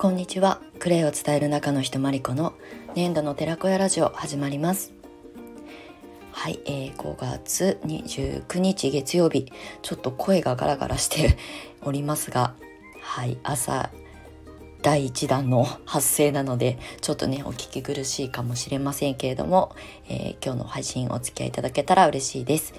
[0.00, 0.62] こんにちは。
[0.78, 2.54] クレイを伝える中の人まりこの
[2.94, 4.94] 年度の寺子屋ラジオ始まります。
[6.32, 9.52] はい、えー、5月29日月曜日。
[9.82, 11.36] ちょっと声がガラガラして
[11.84, 12.54] おりますが
[13.02, 13.90] はい朝
[14.80, 19.76] 第1弾の発生なのでちょっとねお聞き苦しいかもしれませんけれども、
[20.08, 22.72] えー、今日の配信お付き合いいただけたら嬉しいです。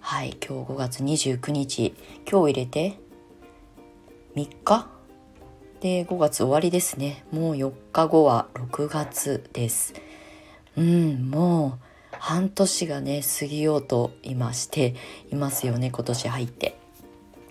[0.00, 1.94] はい今日5月29日。
[2.26, 2.94] 今日入れて
[4.34, 4.93] 3日？
[5.84, 7.26] で5月終わりですね。
[7.30, 9.92] もう4日後は6月です。
[10.78, 11.78] うんも
[12.12, 14.94] う半年がね過ぎようと今して
[15.30, 16.78] いますよね今年入って。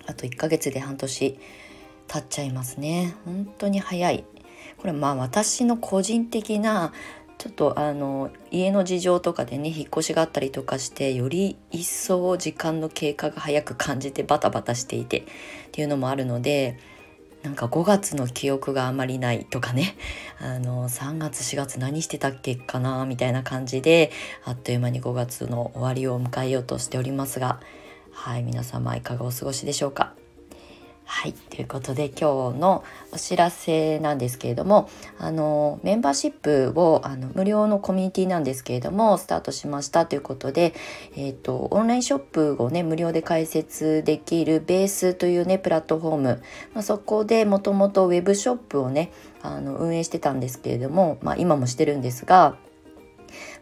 [0.08, 1.40] あと1ヶ月で半年
[2.08, 3.16] 経っちゃいますね。
[3.24, 4.26] 本当に早い。
[4.78, 6.92] これまあ私の個人的な
[7.38, 15.24] ちょっとあの家の事情とかでね引っ越しがあったりとかしてより一層時間の経過が早く感じてバタバタしていてっ
[15.72, 16.80] ていうのもあるので
[17.44, 19.96] なんか5月の記憶があまりないとかね。
[20.40, 24.12] あの3月4月何してたっけかなみたいな感じで
[24.46, 27.60] あっという間に5月の終わりを迎えようとしておりますが
[28.12, 30.23] はい皆様いかがお過ごしでしょうか？
[31.06, 31.34] はい。
[31.34, 40.74] ということで今日のお知らせなんですけれども、あの、メンバーシップをあの無料のコミュニティなんですけれども、スタートしましたということで、
[41.16, 46.44] えっ、ー、と、オンラインショップをね、無料で開設できるベースというね、プラットフォーム、
[46.74, 52.56] まあ、そこでもともとウェブショップをね、あの運営してたんですけれども、まあ、今もしてるんですが、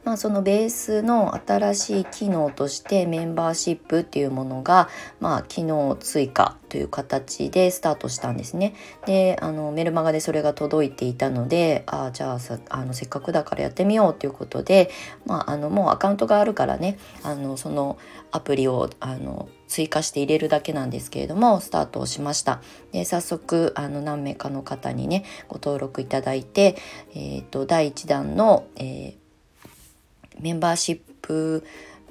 [0.03, 8.73] まあ、そのベースの新しい機能としてメンバーシップっていうものが、まあ、機能追加という形でスタートしたんですね。
[9.05, 14.89] であのメルマガでそれが届いていたのであじゃあさあのせっかくだからやってみようということで、
[15.25, 17.97] まあ、あのもうアカウントがあるからねあのその
[18.31, 26.75] アプリをあの追加して入れるだけなんですけれどもスタートをしましたで早速あの何名かの方にねご登録いただいて、
[27.13, 29.20] えーと、第1弾の、えー
[30.39, 31.63] メンバーシップ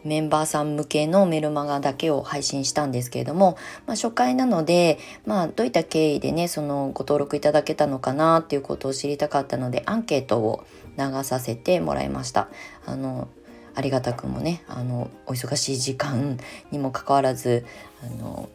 [0.04, 10.64] メンバーさん向けのメルマガだけを配信したんですけれども、まあ、初回なので、まあ、どういった経緯でねそのご登録いただけたのかなっていうことを知りたかったのでアンケートを
[10.98, 12.48] 流させてもらいました。
[12.86, 13.28] あの
[13.72, 16.38] ありがたくもねあのお忙しい時間
[16.72, 17.64] にもかかわらず
[18.02, 18.48] あの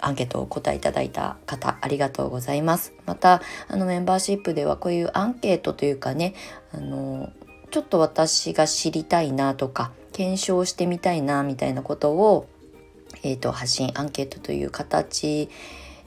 [0.00, 2.92] アンケートをお答えいただいた方ありがとうございます。
[3.06, 6.34] またあのメンバーシップではこういうアンケートというかね
[6.72, 7.30] あの
[7.70, 12.48] ちょっと私が知りたいなとか検証してみたいなみたいなことを、
[13.22, 15.48] えーと、発信アンケートという形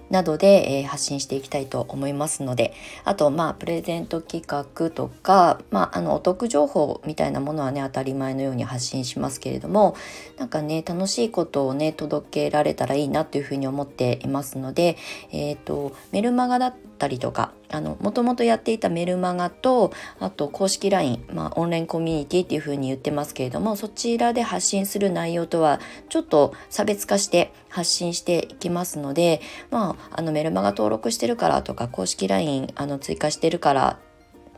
[0.09, 9.95] などで、えー、発信していきたいと思いますのであとまあプレゼント企画とか、まあ、あのお得情報みたいなものはね当たり前のように発信しますけれども
[10.37, 14.97] なんかね楽しいことをね届けられたらいいなというふうに思っていますので、
[15.31, 33.99] えーと、メルマガだったたりとかあのもともとやっていたメルマガとあと公式 LINE、まあ、オンラインコミュニティっていうふうに言ってますけれどもそちらで発信する内容とはちょっと差別化して発信していきますので、まあ、あのメルマガ登録してるからとか公式 LINE あの追加してるから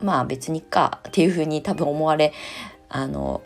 [0.02, 2.32] まあ別にかっていうふうに多分思われ
[2.90, 3.42] あの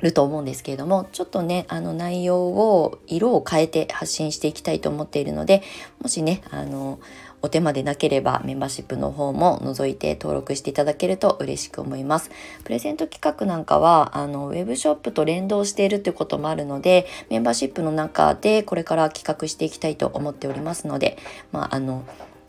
[0.00, 5.62] ると思うんですけれどもちょっとねあの内容を色を変えて発信していきたいと思っているので
[6.00, 7.00] もしねあの
[7.42, 12.30] お手間でなければメンバーシップの方も覗いて登録していただけると嬉しく思います。
[12.64, 21.18] プレゼント企画なんかはあのウェブショップと連動しているということもあるのでメンバーシップの中でこれから企画していきたいと思っておりますので、
[21.52, 22.04] まあ、あの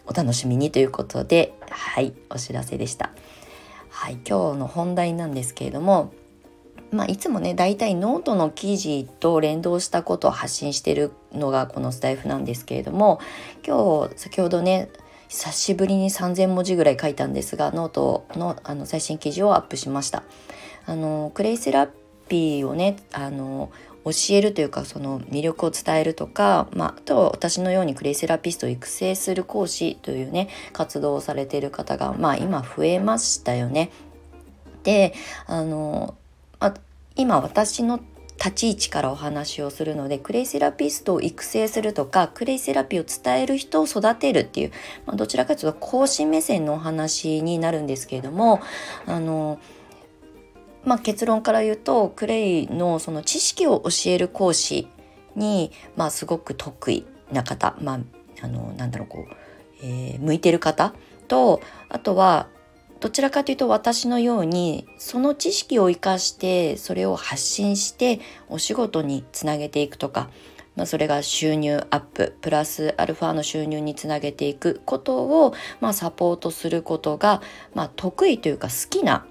[0.08, 3.12] お楽しみにということではいお知らせでした。
[3.90, 6.14] はい、今日の本題なんですけれども
[6.92, 13.20] まあ、いつもね大体ノートの記事と連動したことを発信してるのがこのスタイフなんですけれども
[13.66, 14.90] 今日先ほどね
[15.28, 20.24] 久しぶりに3,000文字ぐらい書いたんですがノートのあの最新記事をアップしました。
[20.86, 21.90] あのクレイセラ
[22.30, 23.70] ピーをねあの
[24.06, 33.92] 教えるというかその魅力を伝えるとか、まあ、あと私のようにクレイセラピストを育成する講師というね活動をされている方が、まあ、今増えましたよね。
[34.84, 35.14] で
[35.46, 36.16] あの
[37.18, 38.00] 今私の
[38.38, 44.72] 立ち位置からお話をするのでクレイセラピストを育成するとかクレイセラピーを伝える人を育てるっていう、
[45.06, 48.62] まあ、どちらかというと講師目線のお話になるんですけれども
[49.08, 49.60] あの、
[50.86, 54.88] まあ、結論から言うとクレイのその知識を教える講師
[55.36, 58.00] に、まあ、すごく得意な方、まあ、
[58.44, 59.34] あのなんだろうこう、
[59.82, 60.94] えー、向いてる方
[61.28, 62.48] とあとは
[63.00, 70.30] どちらかというと私のようにその知識を生かしてそれを発信してお仕事につなげていくとか
[70.78, 77.42] まあ、それが収入アッププラスアルファの収入につなげていくことを、まあ、サポートすることが、
[77.74, 79.26] まあ、得意というか好きな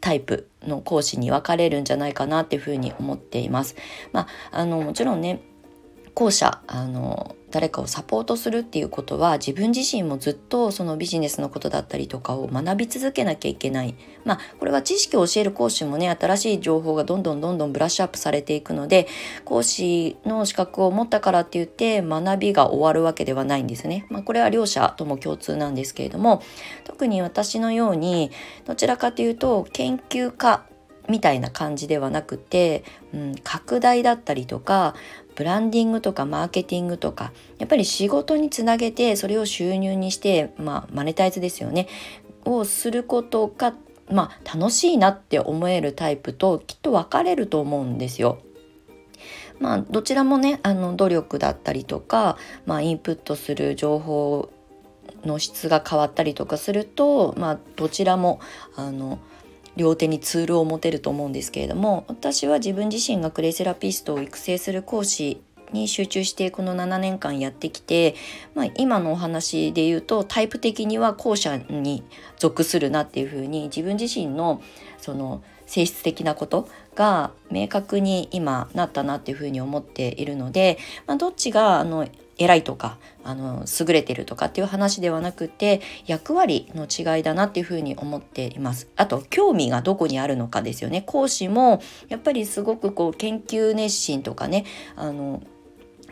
[0.00, 3.74] タイプの講師に分かれるんじゃないかなっていうふうに思っています。
[4.12, 5.42] まあ、あのもちろんね
[6.20, 13.94] 後者あの誰かをサポートするっていうことは自分自身もずっとそのビジネスのことだったりとかを学び続けなきゃいけない
[14.26, 19.08] まあこれは知識を教える講師もね新しい情報がどんどんどんどんブラッシュアップされていくので
[19.46, 24.04] 講師の資格を持ったからって言って学びが終わるわけではないんですね。
[24.10, 26.42] まあ、これは両者とも共通なんですけれども
[26.84, 28.30] 特に私のように
[28.66, 30.64] どちらかというと研究家
[31.10, 34.94] みたいな感じではなくて、うん、拡大だったりとか
[35.40, 41.88] ブランディングとかマーケティングとかやっぱり仕事につなげてそれを収入にしてまあマネタイズですよね
[42.44, 43.72] をすることが
[44.10, 48.42] まあ楽しいなって思えるタイプときっと分かれると思うんですよ。
[49.60, 54.50] まあどちらもねあの努力だったりとか、まあ、インプットする情報
[55.24, 58.40] の質が変わったりとかすると、まあ、どちらも
[58.76, 59.18] あの
[59.76, 65.40] 両手にツールを持てると思うんですけれども私は自分自身がクレイセラピストを育成する講師
[65.72, 68.14] に集中してこの7年間やってきて、
[68.54, 72.02] まあ、今のお話で言うとタイプ的には後者に
[72.38, 74.62] 属するなっていうふうに自分自身の
[74.98, 82.08] その性質的なことが明確に今なったなっていうふうに思っているので、まあ、どっちがあの
[82.40, 88.88] 偉いとかあの優れてるとかっていう話ではなくて役割の違いだなっていうふうに思っています。
[88.96, 91.02] あと興味がどこにあるのかですよね。
[91.02, 94.64] 講師もやっぱりすごくこう研究熱心とかね
[94.96, 95.42] あの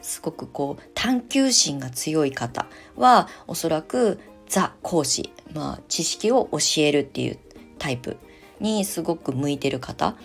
[0.03, 2.67] すごくこう探求心が強い方
[2.97, 7.39] はおそらくザ講師、まあ、知識を教えるっていう
[7.79, 8.17] タイプ
[8.61, 10.17] にすごく向いてる方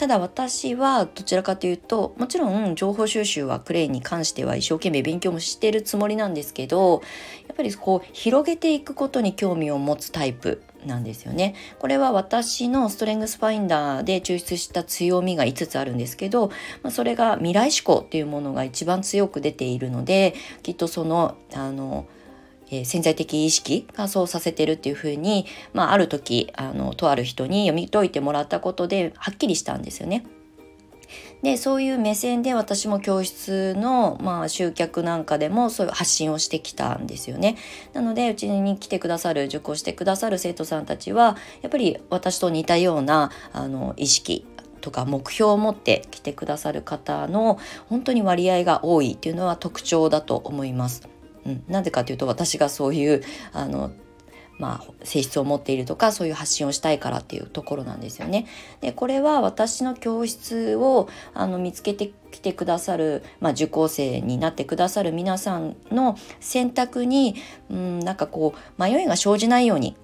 [0.00, 7.02] ただ私はどちらかというともちろん情報収集はクレイに関しては一生懸命勉強もしてるつもりなんですけど
[7.46, 11.54] やっぱりこう広げていくことに興味を持つタイプなんですよね。
[11.78, 16.48] これは私のストレングスファインダーで抽出した強みが5つあるんですけど、
[16.82, 20.32] まあ、それが未来思考っていうものが一番強く出ているので
[20.62, 22.06] きっとそのあの
[22.70, 30.24] えー、潜在的意識がそうさせてるっていうふうに、まあ、ある時あのとある人に読み解いてもらったことではっきりしたんですよね。
[31.42, 37.56] でそういう目線で私も教室の、まあ、集客なんかでもそういう発信をしてきたんですよね。
[37.94, 44.46] なのでうちに来てくださる受講してくださる生徒さんたちはやっぱり私と似たようなあの意識
[44.80, 47.58] とか目標を持って来てくださる方の
[47.88, 51.19] 本当に割合が多いっていうのは特徴だと思います。
[51.46, 53.22] うん、なぜかというと私がそういう
[53.52, 53.92] あの
[54.60, 58.46] まあ、性質を持っているとかそういう発信をしたいからっていうところなんですよね。
[58.82, 67.36] でこれは私の教室をあの見つけてきてくださる、まあ、受講生になってくださる皆さんの選択に、
[67.70, 69.96] うん、なんかこう迷いが生じないように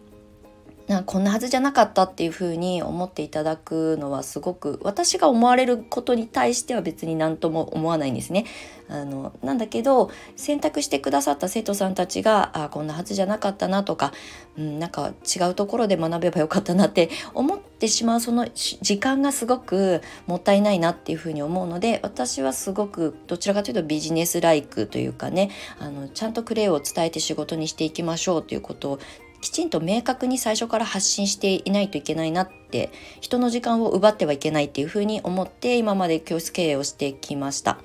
[0.89, 8.47] なこんなはずじゃなかったっていうふうに思っていただくのはすごく私が思われることに対しては別に何とも思わないんですね。
[8.89, 14.13] あのなんだけど選択してくださった生徒さんたちがあこんなはずじゃなかったなとか、
[14.57, 25.51] うん、なんか違うところで学べばよかったなって思ってしまうその時間がすごくもったいないなっていうふうに思うので私はすごくどちらかというとビジネスライクというかね
[25.81, 28.99] あのちゃんとクレイを伝えて仕事にしていきましょうということを
[29.41, 32.91] きちんと明確に最初から発信していないといけないなって
[33.21, 37.79] 人の時間を奪ってはいけないっていうふうに思って今まで教室経営をしてきました。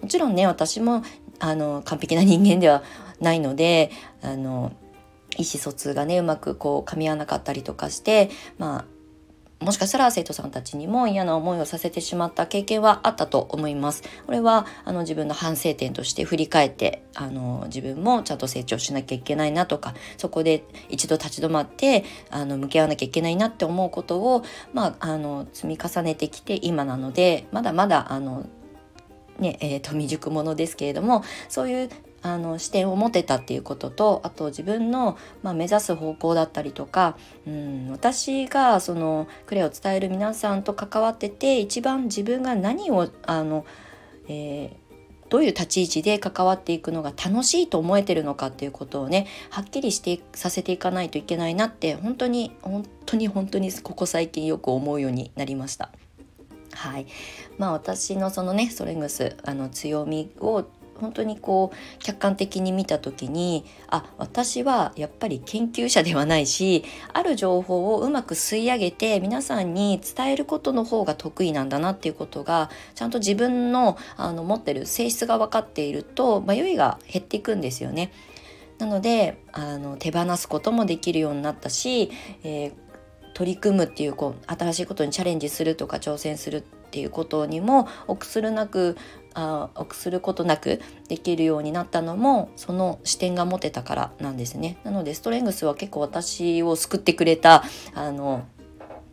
[0.00, 1.02] もちろんね私も
[1.38, 2.82] あの完璧な人間では
[3.20, 3.90] ないので
[4.22, 4.72] あの
[5.36, 8.93] 意思疎通がねうまくこう噛み合わなかったりとかしてまあ
[9.64, 14.02] もしかしたら生徒さんたちにも嫌な思いをさせてしまった経験はあったと思います。
[14.26, 28.46] これはあの自分の反省点として振り返ってあの自分もちゃんと成長しなきゃいけないなとかそこで一度立ち止まってあの向き合わなきゃいけないなって思うことを、まあ、あの積み重ねてきて今なのでまだまだあの
[29.38, 31.90] ねえーと未熟者ですけれどもそういう
[32.24, 43.66] あの視点を持てたっていうこととあと自分の、まあ、目指す方向だったりとか、うん、私がそのクレを伝える皆さんと関わってて一番自分が何をあの、
[44.26, 44.84] えー
[45.30, 55.90] どういう立ち位置で関わっていくのが楽しいと思えてるのかっていうことをねはっきりしてさせていかないといけないなって本当に本当に本当にここ最近よく思うようになりました。
[56.72, 57.06] はい、
[57.58, 60.66] まあ私のそのねストレングスあの強みを
[61.00, 78.12] 本当にこう客観的に見た時にあ私はやっぱり研究者ではないしある情報をうまく吸い上げて皆さんに伝えることの方が得意なんだなっていうことがちゃんと自分のあの持ってる性質が分かっていると迷いが減っていくんですよね。
[78.78, 82.10] なのであの手放すこともできるようになったし、
[82.42, 82.72] えー、
[83.34, 88.96] 取り組むっていうこう新しいことにチャレンジするとか挑戦するっていうことにも臆するなく
[89.34, 94.78] あ臆することなくできるようになったのもその視点が持てたからなんですね。
[94.84, 97.64] なのでストレングスは結構私を救ってくれた
[97.94, 98.44] あの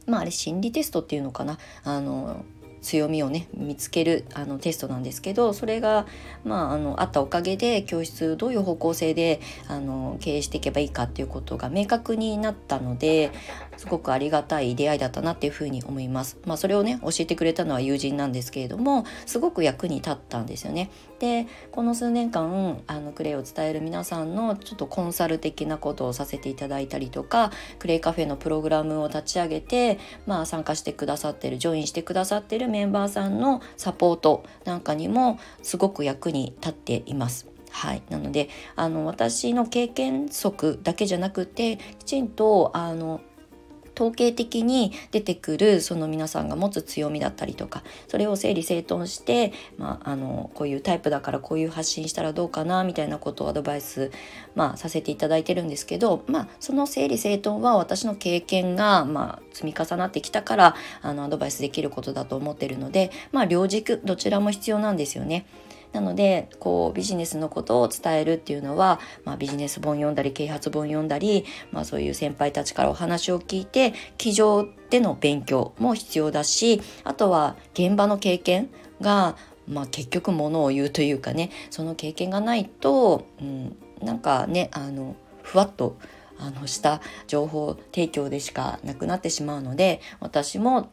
[0.05, 2.45] まああれ心理テストっていうのかなあの
[2.81, 6.07] 強みをね見つけるあのテストなんですけどそれが、
[6.43, 13.31] まあ、あのあったおかげで教室どういう方向性であの経営していけばいいかっていうことが明確になったので
[13.77, 16.37] すごくありがたい出会いだったなっていうふうに思います。
[16.45, 20.91] まあ、それをね教えてくれたのは友人なんですけれどもすごく役に立ったんですよね。
[21.19, 37.47] でこの数年間あのクレイを伝える皆さんのちょっとコンサル的なことをさせていただいたりとかクレイカフェのプログラムを立ち上げて、まあ、参加してくださってるジョインしてくださってるメンバーさんのサポートなんかにもすごく役に立っています。
[37.69, 43.21] はい、なのであの私の経験則だけじゃなくてきちんとあの
[43.95, 54.11] 統計的に出てくるその皆さんが持つ強みだったりとかそれを整理整頓して、まあ、あのこういうタイプだからこういう発信したらどうかなみたいなことをアドバイス、
[54.55, 65.45] まあ、させていただいてるんですけど、まあ、その整理整頓は私の経験が、まあ、積み重なってきたからあのアドバイスできることだと思ってるので、まあ、両軸どちらも必要なんですよね。
[65.93, 78.69] なのでこうビジネスのことを伝えるっていうのは、まあ、ビジネス本読んだり啓発本読んだり、まあ、そういう先輩たちからお話を聞いて机上での勉強も必要だしあとは現場の経験
[79.01, 79.35] が、
[79.67, 85.97] まあ、結局ものを言うというかねその経験がないと、うん、なんかねあのふわっと
[86.37, 90.91] あのした情報提供でしかなくなってしまうので私も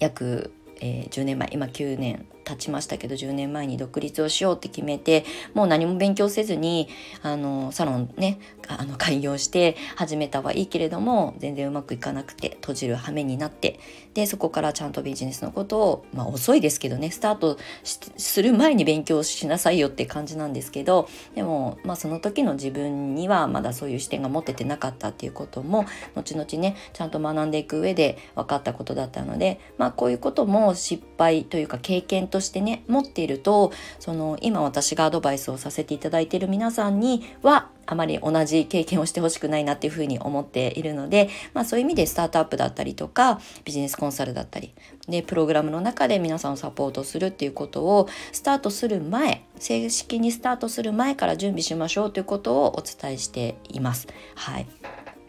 [0.00, 5.24] 約、えー、10年前今9年経ちましたけど10年前に独立をしようって決めて
[5.54, 6.88] もう何も勉強せずに
[7.22, 13.80] あのサロンねあの開業して始めたはいいけれども全然うまくいかなくて閉じる羽目になって
[14.14, 44.74] でそこからちゃんとビジネスのことを、まあ、遅いですけどねスタートする前に勉強しなさいよって感じなんですけどでも、まあ、その時の自分にはまだそういう視点が持ててなかったっていうことも後々ねちゃんと学んでいく上で分かったことだったので、まあ、こういうことも失敗というか経験ととしてね持っているとその今私がアドバイスをさせていただいている皆さんにはあまり同じ経験をしてほしくないなっていうふうに思っているので、まあ、そういう意味でスタートアップだったりとかビジネスコンサルだったり
[45.06, 54.08] でプログラムの中で皆さんをサポートするっていうことをスタートする前正式にスタートする前から準備しましょうということをお伝えしています。
[54.34, 54.66] はい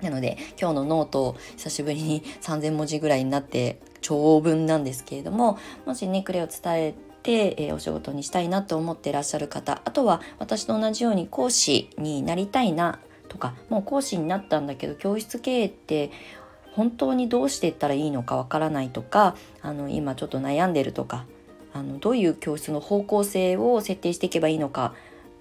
[0.01, 12.99] なので今日のノート久しぶりに3,000文字ぐらいになって長文なんですけれどももしねクレを伝えて、えー、お仕事にしたいなと思ってらっしゃる方あとは私と同じように講師になりたいな
[13.29, 16.11] とかもう講師になったんだけど教室経営って
[16.73, 21.25] 本当にどうしていったらいいのかわからないとかあの今ちょっと悩んでるとか
[21.73, 24.93] あのどういう教室の方向性を設定していけばいいのか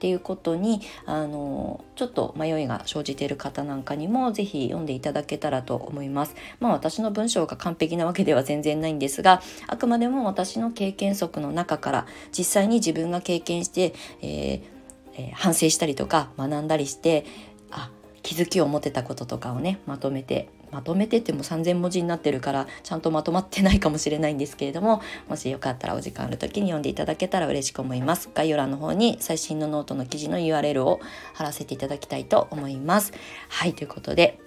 [0.05, 6.35] っていうことにあのちょっと迷いが生じている方なんかにも是非読んでいただけたらと思います。
[6.61, 12.07] まあ私の文章が完璧なわけでは全然ないんですがあくまでも私の経験則の中から
[12.37, 14.63] 実際に自分が経験して、えー
[15.15, 17.25] えー、反省したりとか学んだりして
[17.71, 17.89] あ
[18.23, 28.29] 気づきを持てたこととかをねまとめてまとめてっても3,000文字になってるからちゃんとまとまってないかもしれないんですけれどももしよかったらお時間ある時に読んでいただけたら嬉しく思います。
[28.35, 31.01] 概要欄の方に最新のノートの記事の URL を
[31.35, 33.13] 貼らせていただきたいと思います。
[33.49, 34.41] はいということで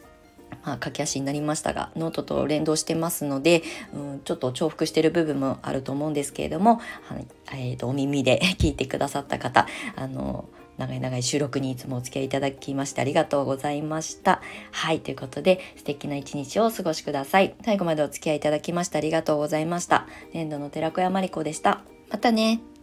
[0.64, 10.46] まあ、駆け足になりましたがノートと連動してますので、うん、ちょっと重複してる部分もあると思うんですけれども、はいえーと、とお耳で 聞いてくださった方あの
[10.78, 14.42] 長い長い収録にいつもお付き合いいただきましてありがとうございました。
[14.72, 17.56] はい、ということで素敵な一日をお過ごしください。
[17.64, 20.08] 最後までお付き合いいただきましてありがとうございました。
[20.34, 21.82] 年度の寺子屋まりこでした。
[22.10, 22.77] またね。